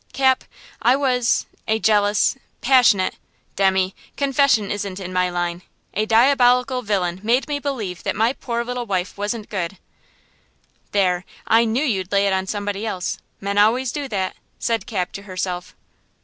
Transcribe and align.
"Cap, 0.13 0.43
I 0.81 0.95
was–a 0.95 1.77
jealous–passionate–Demmy, 1.77 3.93
confession 4.17 4.71
isn't 4.71 4.99
in 4.99 5.13
my 5.13 5.29
line. 5.29 5.61
A 5.93 6.07
diabolical 6.07 6.81
villain 6.81 7.19
made 7.21 7.47
me 7.47 7.59
believe 7.59 8.01
that 8.01 8.15
my 8.15 8.33
poor 8.33 8.63
little 8.63 8.87
wife 8.87 9.15
wasn't 9.15 9.47
good!" 9.51 9.77
"There! 10.91 11.23
I 11.45 11.65
knew 11.65 11.85
you'd 11.85 12.11
lay 12.11 12.25
it 12.25 12.33
on 12.33 12.47
somebody 12.47 12.83
else. 12.83 13.19
Men 13.39 13.59
always 13.59 13.91
do 13.91 14.07
that," 14.07 14.35
said 14.57 14.87
Cap, 14.87 15.11
to 15.11 15.21
herself. 15.21 15.75